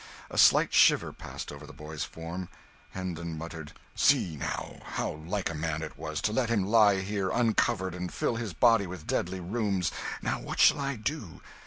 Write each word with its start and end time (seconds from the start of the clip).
A 0.31 0.37
slight 0.39 0.73
shiver 0.73 1.13
passed 1.13 1.51
over 1.51 1.67
the 1.67 1.73
boy's 1.73 2.03
form. 2.03 2.49
Hendon 2.89 3.37
muttered 3.37 3.73
"See, 3.93 4.35
now, 4.35 4.79
how 4.83 5.11
like 5.27 5.47
a 5.47 5.53
man 5.53 5.83
it 5.83 5.95
was 5.95 6.21
to 6.21 6.33
let 6.33 6.49
him 6.49 6.65
lie 6.65 7.01
here 7.01 7.29
uncovered 7.29 7.93
and 7.93 8.11
fill 8.11 8.35
his 8.37 8.53
body 8.53 8.87
with 8.87 9.05
deadly 9.05 9.39
rheums. 9.39 9.91
Now 10.23 10.39
what 10.41 10.59
shall 10.59 10.79
I 10.79 10.95
do? 10.95 11.41